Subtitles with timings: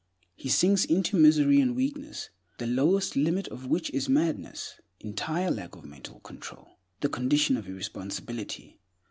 [0.35, 5.75] He sinks into misery and weakness, the lowest limit of which is madness, entire lack
[5.75, 8.79] of mental control, the condition of irresponsibility.